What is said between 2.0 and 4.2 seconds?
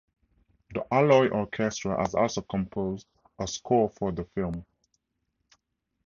has also composed a score for